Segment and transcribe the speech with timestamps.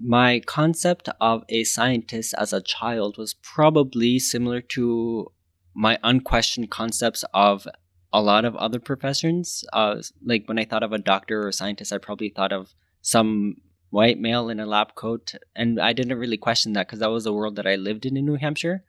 [0.00, 5.32] My concept of a scientist as a child was probably similar to
[5.74, 7.66] my unquestioned concepts of
[8.12, 9.64] a lot of other professions.
[9.72, 12.74] Uh, like when I thought of a doctor or a scientist, I probably thought of
[13.02, 13.56] some
[13.90, 15.34] white male in a lab coat.
[15.54, 18.16] And I didn't really question that because that was the world that I lived in
[18.16, 18.84] in New Hampshire.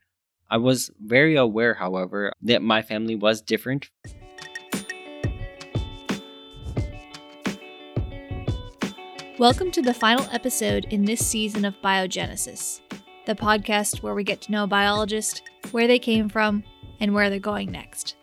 [0.49, 3.89] I was very aware, however, that my family was different.
[9.37, 12.79] Welcome to the final episode in this season of Biogenesis,
[13.25, 16.63] the podcast where we get to know a biologist, where they came from,
[17.01, 18.15] and where they're going next.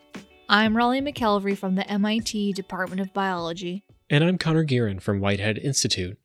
[0.49, 3.83] I'm Raleigh McElvery from the MIT Department of Biology.
[4.09, 6.17] And I'm Connor Gearin from Whitehead Institute.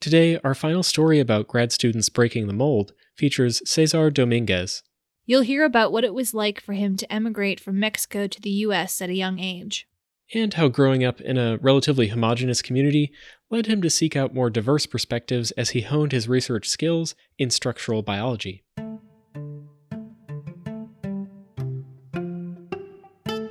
[0.00, 4.82] Today, our final story about grad students breaking the mold features Cesar Dominguez.
[5.26, 8.50] You'll hear about what it was like for him to emigrate from Mexico to the
[8.50, 9.86] US at a young age.
[10.32, 13.10] And how growing up in a relatively homogenous community
[13.50, 17.50] led him to seek out more diverse perspectives as he honed his research skills in
[17.50, 18.62] structural biology.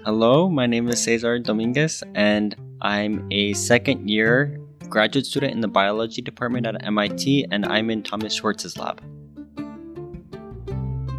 [0.06, 5.68] Hello, my name is Cesar Dominguez, and I'm a second year graduate student in the
[5.68, 9.04] biology department at MIT, and I'm in Thomas Schwartz's lab.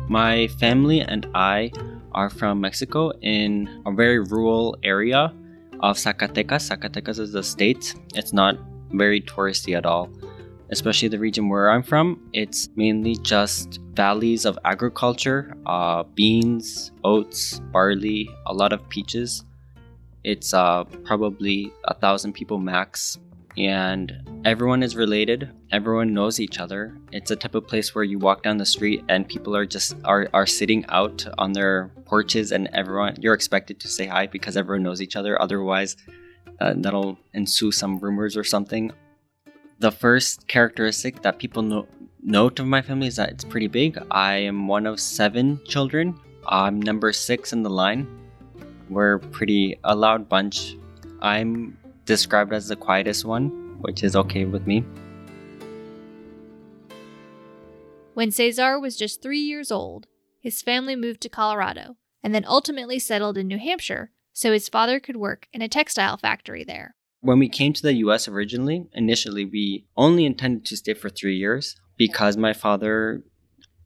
[0.08, 1.70] My family and I
[2.12, 5.34] are from Mexico in a very rural area
[5.82, 6.70] of Zacatecas.
[6.70, 7.94] Zacatecas is the state.
[8.14, 8.58] It's not
[8.92, 10.10] very touristy at all.
[10.70, 17.58] Especially the region where I'm from, it's mainly just valleys of agriculture, uh, beans, oats,
[17.72, 19.44] barley, a lot of peaches.
[20.22, 23.18] It's uh, probably a thousand people max,
[23.56, 25.50] and everyone is related.
[25.72, 26.96] Everyone knows each other.
[27.12, 29.96] It's a type of place where you walk down the street and people are just
[30.04, 34.56] are, are sitting out on their porches, and everyone you're expected to say hi because
[34.56, 35.40] everyone knows each other.
[35.40, 35.96] Otherwise,
[36.60, 38.92] uh, that'll ensue some rumors or something.
[39.78, 41.86] The first characteristic that people know,
[42.22, 43.98] note of my family is that it's pretty big.
[44.10, 46.18] I am one of seven children.
[46.46, 48.06] I'm number six in the line.
[48.88, 50.76] We're pretty a loud bunch.
[51.22, 51.78] I'm
[52.10, 53.50] described as the quietest one,
[53.82, 54.84] which is okay with me.
[58.14, 60.08] When Cesar was just three years old,
[60.40, 64.98] his family moved to Colorado and then ultimately settled in New Hampshire so his father
[64.98, 66.96] could work in a textile factory there.
[67.20, 71.36] When we came to the US originally, initially we only intended to stay for three
[71.36, 73.22] years because my father,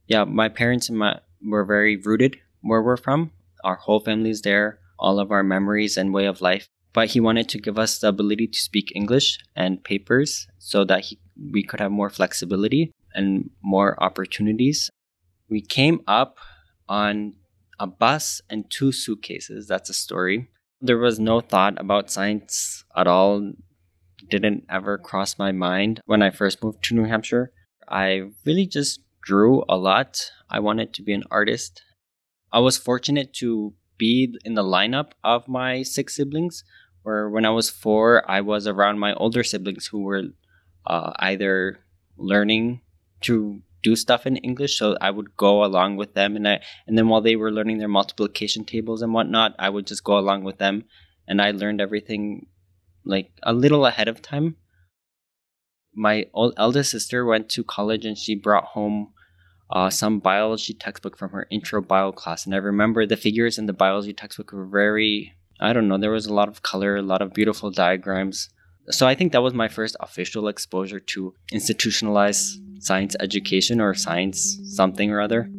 [0.06, 3.32] yeah, my parents and my were very rooted where we're from.
[3.62, 6.70] Our whole family's there, all of our memories and way of life.
[6.94, 11.06] But he wanted to give us the ability to speak English and papers so that
[11.06, 11.18] he,
[11.52, 14.90] we could have more flexibility and more opportunities.
[15.50, 16.38] We came up
[16.88, 17.34] on
[17.78, 19.66] a bus and two suitcases.
[19.66, 20.48] That's a story.
[20.80, 23.52] There was no thought about science at all.
[24.30, 27.52] Didn't ever cross my mind when I first moved to New Hampshire.
[27.88, 30.30] I really just drew a lot.
[30.48, 31.82] I wanted to be an artist.
[32.52, 36.64] I was fortunate to be in the lineup of my six siblings,
[37.04, 40.22] where when I was four, I was around my older siblings who were
[40.86, 41.78] uh, either
[42.16, 42.80] learning
[43.20, 46.96] to do stuff in English, so I would go along with them, and I and
[46.96, 50.44] then while they were learning their multiplication tables and whatnot, I would just go along
[50.44, 50.84] with them,
[51.28, 52.46] and I learned everything
[53.04, 54.56] like a little ahead of time.
[55.94, 59.12] My old eldest sister went to college, and she brought home
[59.70, 63.66] uh, some biology textbook from her intro bio class, and I remember the figures in
[63.66, 67.02] the biology textbook were very I don't know, there was a lot of color, a
[67.02, 68.50] lot of beautiful diagrams.
[68.90, 74.60] So I think that was my first official exposure to institutionalized science education or science
[74.64, 75.50] something or other.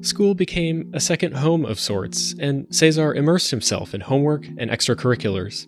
[0.00, 5.66] School became a second home of sorts, and Cesar immersed himself in homework and extracurriculars.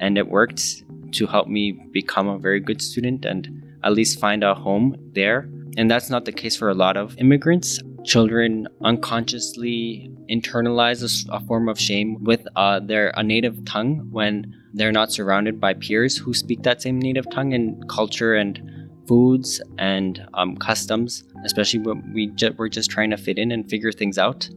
[0.00, 3.48] And it worked to help me become a very good student and
[3.82, 5.50] at least find a home there.
[5.76, 7.80] And that's not the case for a lot of immigrants.
[8.04, 14.54] Children unconsciously internalize a, a form of shame with uh, their a native tongue when
[14.74, 18.60] they're not surrounded by peers who speak that same native tongue and culture and
[19.06, 23.68] foods and um, customs, especially when we ju- we're just trying to fit in and
[23.68, 24.48] figure things out.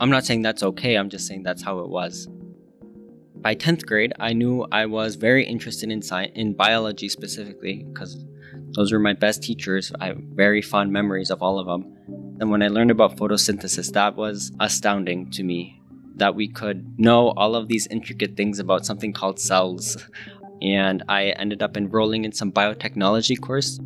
[0.00, 2.28] I'm not saying that's okay, I'm just saying that's how it was.
[3.36, 8.24] By 10th grade, I knew I was very interested in science, in biology specifically, because
[8.74, 9.92] those were my best teachers.
[10.00, 12.25] I have very fond memories of all of them.
[12.38, 15.80] And when I learned about photosynthesis, that was astounding to me
[16.16, 19.96] that we could know all of these intricate things about something called cells
[20.62, 23.78] and I ended up enrolling in some biotechnology course.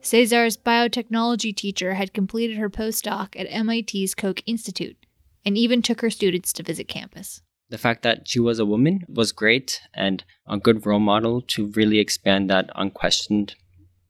[0.00, 4.96] Cesar's biotechnology teacher had completed her postdoc at MIT's Koch Institute
[5.44, 7.42] and even took her students to visit campus.
[7.68, 11.66] The fact that she was a woman was great and a good role model to
[11.68, 13.54] really expand that unquestioned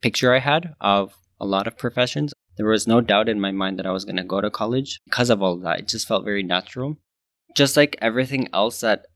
[0.01, 2.33] picture I had of a lot of professions.
[2.61, 5.01] There was no doubt in my mind that I was going to go to college
[5.07, 5.79] because of all that.
[5.79, 6.99] It just felt very natural.
[7.57, 9.07] Just like everything else that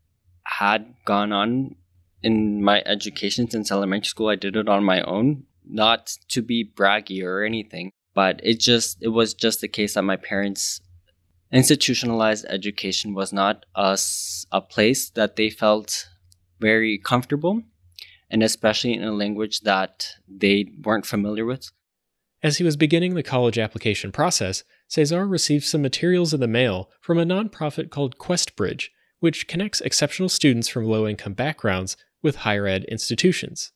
[0.44, 1.74] had gone on
[2.22, 6.72] in my education since elementary school, I did it on my own, not to be
[6.74, 10.80] braggy or anything, but it just it was just the case that my parents
[11.52, 13.98] institutionalized education was not a,
[14.52, 16.08] a place that they felt
[16.60, 17.60] very comfortable
[18.30, 21.70] and especially in a language that they weren't familiar with.
[22.44, 26.90] As he was beginning the college application process, Cesar received some materials in the mail
[27.00, 28.88] from a nonprofit called QuestBridge,
[29.18, 33.72] which connects exceptional students from low income backgrounds with higher ed institutions.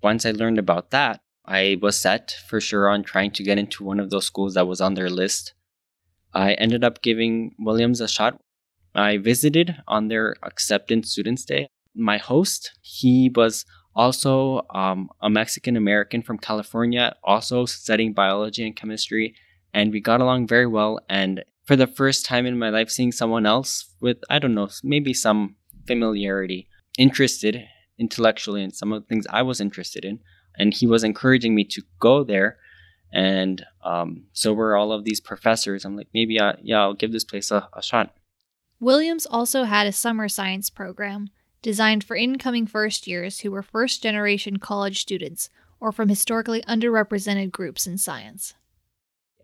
[0.00, 3.82] Once I learned about that, I was set for sure on trying to get into
[3.82, 5.52] one of those schools that was on their list.
[6.32, 8.40] I ended up giving Williams a shot.
[8.94, 11.66] I visited on their acceptance students day.
[11.96, 18.76] My host, he was also um, a Mexican American from California, also studying biology and
[18.76, 19.34] chemistry,
[19.72, 21.00] and we got along very well.
[21.08, 24.68] And for the first time in my life, seeing someone else with, I don't know,
[24.82, 25.56] maybe some
[25.86, 26.68] familiarity,
[26.98, 27.64] interested
[27.98, 30.20] intellectually in some of the things I was interested in.
[30.56, 32.58] And he was encouraging me to go there.
[33.12, 35.84] And um, so were all of these professors.
[35.84, 38.14] I'm like, maybe, I, yeah, I'll give this place a, a shot.
[38.80, 41.30] Williams also had a summer science program
[41.64, 45.48] designed for incoming first years who were first generation college students
[45.80, 48.52] or from historically underrepresented groups in science.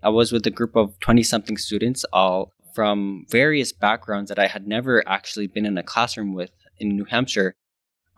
[0.03, 4.49] I was with a group of 20 something students, all from various backgrounds that I
[4.49, 7.55] had never actually been in a classroom with in New Hampshire.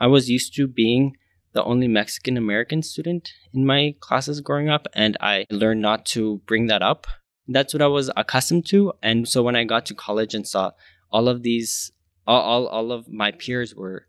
[0.01, 1.17] I was used to being
[1.53, 6.41] the only Mexican American student in my classes growing up, and I learned not to
[6.47, 7.07] bring that up.
[7.47, 8.95] That's what I was accustomed to.
[9.01, 10.73] And so when I got to college and saw
[11.13, 11.93] all of these
[12.27, 14.07] all, all, all of my peers were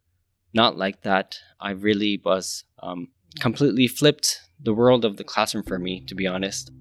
[0.54, 1.38] not like that.
[1.60, 6.27] I really was um, completely flipped the world of the classroom for me, to be
[6.27, 6.71] honest.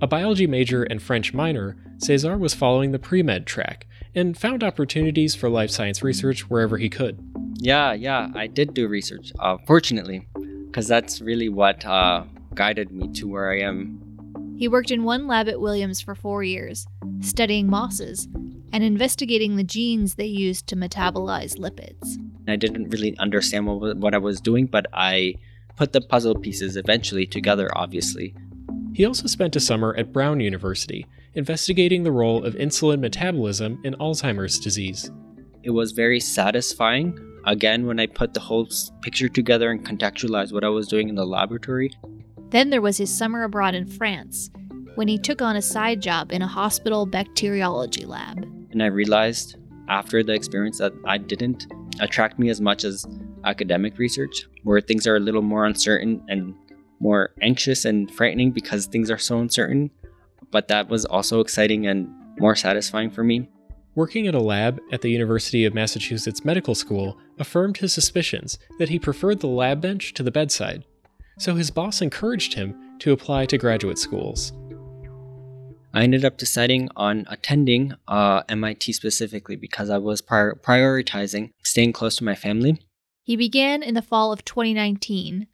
[0.00, 4.62] A biology major and French minor, Cesar was following the pre med track and found
[4.62, 7.18] opportunities for life science research wherever he could.
[7.56, 10.28] Yeah, yeah, I did do research, uh, fortunately,
[10.66, 12.24] because that's really what uh,
[12.54, 14.56] guided me to where I am.
[14.56, 16.86] He worked in one lab at Williams for four years,
[17.20, 18.28] studying mosses
[18.72, 22.18] and investigating the genes they used to metabolize lipids.
[22.46, 25.34] I didn't really understand what, what I was doing, but I
[25.76, 28.34] put the puzzle pieces eventually together, obviously.
[28.94, 33.94] He also spent a summer at Brown University, investigating the role of insulin metabolism in
[33.94, 35.10] Alzheimer's disease.
[35.62, 38.68] It was very satisfying, again, when I put the whole
[39.02, 41.92] picture together and contextualized what I was doing in the laboratory.
[42.50, 44.50] Then there was his summer abroad in France,
[44.94, 48.57] when he took on a side job in a hospital bacteriology lab.
[48.70, 49.56] And I realized
[49.88, 51.66] after the experience that I didn't
[52.00, 53.06] attract me as much as
[53.44, 56.54] academic research, where things are a little more uncertain and
[57.00, 59.90] more anxious and frightening because things are so uncertain.
[60.50, 63.48] But that was also exciting and more satisfying for me.
[63.94, 68.90] Working at a lab at the University of Massachusetts Medical School affirmed his suspicions that
[68.90, 70.84] he preferred the lab bench to the bedside,
[71.38, 74.52] so his boss encouraged him to apply to graduate schools.
[75.94, 81.92] I ended up deciding on attending uh, MIT specifically because I was prior- prioritizing staying
[81.92, 82.80] close to my family.
[83.22, 85.46] He began in the fall of 2019,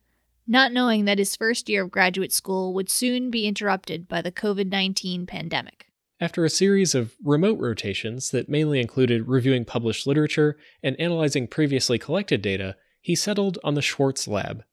[0.46, 4.32] not knowing that his first year of graduate school would soon be interrupted by the
[4.32, 5.86] COVID 19 pandemic.
[6.20, 11.98] After a series of remote rotations that mainly included reviewing published literature and analyzing previously
[11.98, 14.64] collected data, he settled on the Schwartz Lab.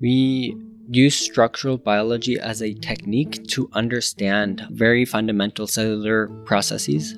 [0.00, 0.56] We
[0.90, 7.16] use structural biology as a technique to understand very fundamental cellular processes.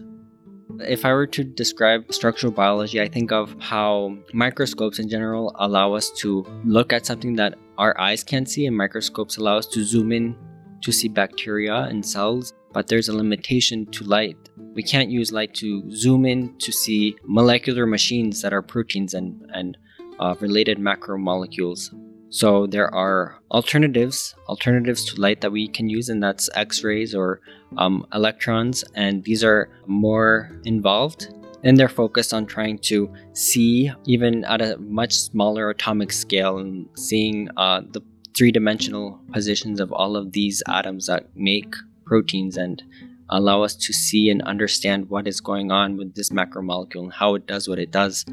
[0.80, 5.94] If I were to describe structural biology, I think of how microscopes in general allow
[5.94, 9.85] us to look at something that our eyes can't see, and microscopes allow us to
[9.85, 10.37] zoom in
[10.83, 14.37] to see bacteria and cells, but there's a limitation to light.
[14.75, 19.49] We can't use light to zoom in to see molecular machines that are proteins and,
[19.54, 19.78] and
[20.18, 21.92] uh, related macromolecules.
[22.35, 27.41] So there are alternatives, alternatives to light that we can use, and that's X-rays or
[27.79, 31.33] um, electrons, and these are more involved.
[31.62, 36.88] And they're focused on trying to see, even at a much smaller atomic scale, and
[36.97, 38.03] seeing uh, the
[38.37, 41.73] three-dimensional positions of all of these atoms that make
[42.05, 42.83] proteins, and
[43.29, 47.37] allow us to see and understand what is going on with this macromolecule and how
[47.37, 48.25] it does what it does.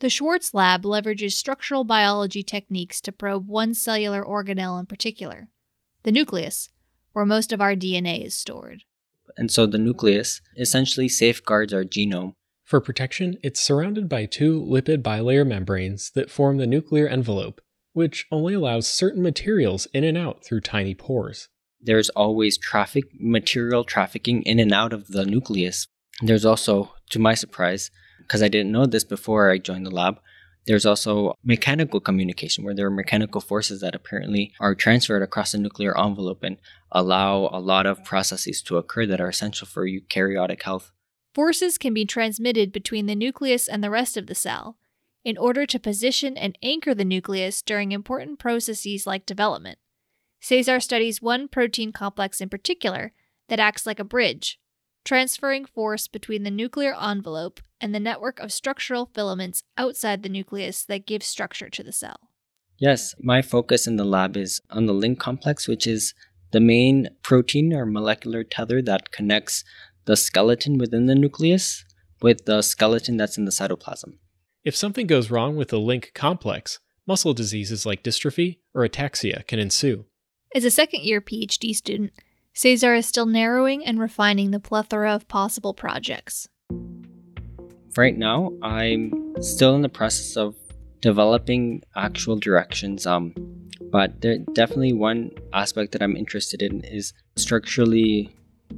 [0.00, 5.48] The Schwartz lab leverages structural biology techniques to probe one cellular organelle in particular,
[6.04, 6.70] the nucleus,
[7.12, 8.84] where most of our DNA is stored.
[9.36, 12.32] And so the nucleus essentially safeguards our genome.
[12.64, 17.60] For protection, it's surrounded by two lipid bilayer membranes that form the nuclear envelope,
[17.92, 21.50] which only allows certain materials in and out through tiny pores.
[21.78, 25.86] There's always traffic material trafficking in and out of the nucleus.
[26.22, 27.90] There's also, to my surprise,
[28.30, 30.20] because I didn't know this before I joined the lab,
[30.64, 35.58] there's also mechanical communication where there are mechanical forces that apparently are transferred across the
[35.58, 36.58] nuclear envelope and
[36.92, 40.92] allow a lot of processes to occur that are essential for eukaryotic health.
[41.34, 44.76] Forces can be transmitted between the nucleus and the rest of the cell
[45.24, 49.80] in order to position and anchor the nucleus during important processes like development.
[50.40, 53.12] Cesar studies one protein complex in particular
[53.48, 54.59] that acts like a bridge,
[55.04, 60.84] transferring force between the nuclear envelope and the network of structural filaments outside the nucleus
[60.84, 62.30] that give structure to the cell.
[62.78, 66.14] Yes, my focus in the lab is on the LINC complex, which is
[66.52, 69.64] the main protein or molecular tether that connects
[70.06, 71.84] the skeleton within the nucleus
[72.22, 74.14] with the skeleton that's in the cytoplasm.
[74.64, 79.58] If something goes wrong with the LINC complex, muscle diseases like dystrophy or ataxia can
[79.58, 80.04] ensue.
[80.54, 82.12] As a second year PhD student,
[82.52, 86.48] Cesar is still narrowing and refining the plethora of possible projects.
[87.96, 90.54] Right now, I'm still in the process of
[91.00, 93.06] developing actual directions.
[93.06, 93.34] Um,
[93.90, 98.34] but there definitely one aspect that I'm interested in is structurally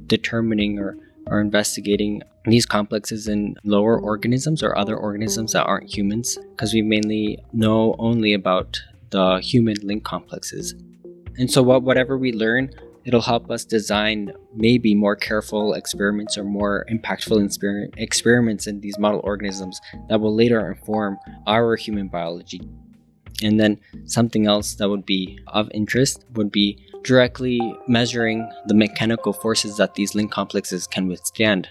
[0.07, 6.37] determining or, or investigating these complexes in lower organisms or other organisms that aren't humans,
[6.51, 10.73] because we mainly know only about the human LINC complexes.
[11.37, 12.71] And so, what, whatever we learn
[13.05, 18.97] It'll help us design maybe more careful experiments or more impactful exper- experiments in these
[18.97, 22.61] model organisms that will later inform our human biology.
[23.43, 29.33] And then something else that would be of interest would be directly measuring the mechanical
[29.33, 31.67] forces that these LINC complexes can withstand.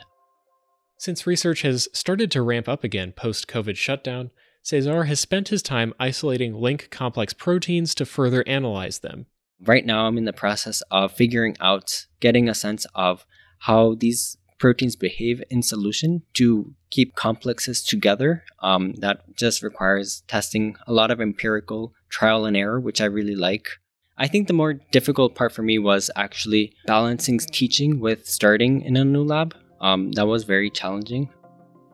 [0.99, 4.31] Since research has started to ramp up again post COVID shutdown,
[4.63, 9.27] Cesar has spent his time isolating LINC complex proteins to further analyze them
[9.65, 13.25] right now I'm in the process of figuring out, getting a sense of
[13.61, 18.45] how these proteins behave in solution to keep complexes together.
[18.61, 23.35] Um, that just requires testing a lot of empirical trial and error, which I really
[23.35, 23.69] like.
[24.19, 28.97] I think the more difficult part for me was actually balancing teaching with starting in
[28.97, 29.57] a new lab.
[29.81, 31.29] Um, that was very challenging.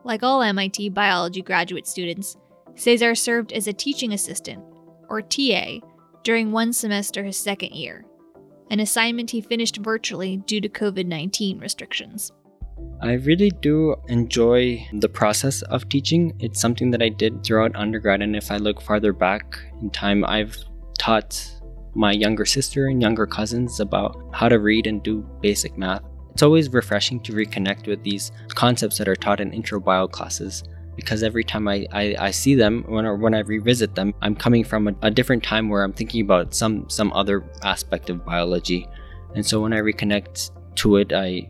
[0.03, 2.37] Like all MIT biology graduate students,
[2.75, 4.63] Cesar served as a teaching assistant,
[5.09, 5.79] or TA,
[6.23, 8.05] during one semester his second year,
[8.71, 12.31] an assignment he finished virtually due to COVID 19 restrictions.
[13.01, 16.33] I really do enjoy the process of teaching.
[16.39, 20.25] It's something that I did throughout undergrad, and if I look farther back in time,
[20.25, 20.57] I've
[20.97, 21.59] taught
[21.95, 26.03] my younger sister and younger cousins about how to read and do basic math.
[26.31, 30.63] It's always refreshing to reconnect with these concepts that are taught in intro bio classes
[30.99, 34.35] because every time I, I, I see them when I, when I revisit them, I'm
[34.35, 38.25] coming from a, a different time where I'm thinking about some some other aspect of
[38.25, 38.87] biology,
[39.35, 41.49] and so when I reconnect to it, I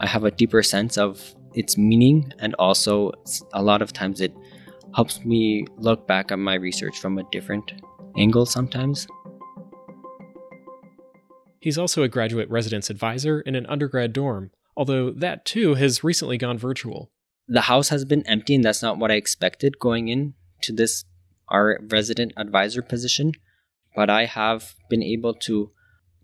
[0.00, 3.12] I have a deeper sense of its meaning, and also
[3.52, 4.34] a lot of times it
[4.94, 7.72] helps me look back at my research from a different
[8.16, 9.06] angle sometimes.
[11.60, 16.38] He's also a graduate residence advisor in an undergrad dorm, although that too has recently
[16.38, 17.10] gone virtual
[17.48, 21.04] the house has been empty and that's not what I expected going in to this
[21.48, 23.32] our resident advisor position.
[23.94, 25.70] But I have been able to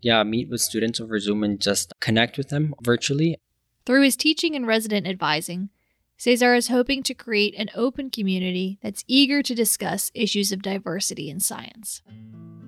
[0.03, 3.37] yeah, meet with students over Zoom and just connect with them virtually.
[3.85, 5.69] Through his teaching and resident advising,
[6.17, 11.29] Cesar is hoping to create an open community that's eager to discuss issues of diversity
[11.29, 12.01] in science.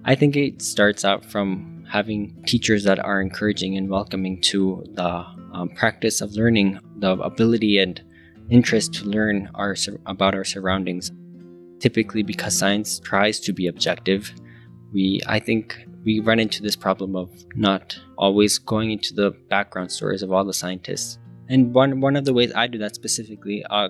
[0.06, 5.26] I think it starts out from having teachers that are encouraging and welcoming to the
[5.54, 8.02] um, practice of learning, the ability and
[8.50, 9.76] interest to learn our,
[10.06, 11.12] about our surroundings.
[11.80, 14.34] Typically, because science tries to be objective,
[14.94, 19.92] we I think we run into this problem of not always going into the background
[19.92, 21.20] stories of all the scientists.
[21.50, 23.90] And one one of the ways I do that specifically uh,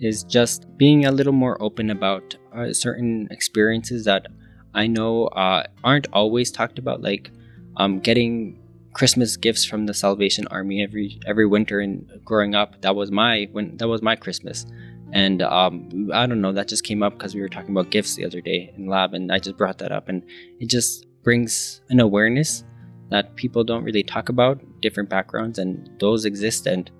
[0.00, 4.26] is just being a little more open about uh, certain experiences that
[4.74, 7.30] I know uh, aren't always talked about, like
[7.76, 8.58] um, getting
[8.98, 12.82] Christmas gifts from the Salvation Army every every winter and growing up.
[12.82, 14.66] That was my when that was my Christmas,
[15.12, 16.52] and um, I don't know.
[16.52, 19.14] That just came up because we were talking about gifts the other day in lab,
[19.14, 20.24] and I just brought that up, and
[20.58, 22.64] it just brings an awareness
[23.10, 26.90] that people don't really talk about different backgrounds, and those exist, and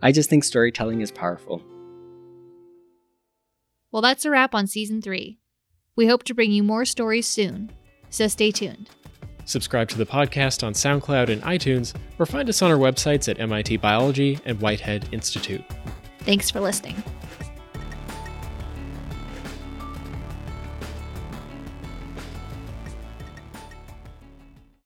[0.00, 1.60] I just think storytelling is powerful.
[3.90, 5.40] Well, that's a wrap on season three.
[5.96, 7.72] We hope to bring you more stories soon,
[8.10, 8.90] so stay tuned.
[9.44, 13.40] Subscribe to the podcast on SoundCloud and iTunes, or find us on our websites at
[13.40, 15.64] MIT Biology and Whitehead Institute.
[16.20, 17.02] Thanks for listening.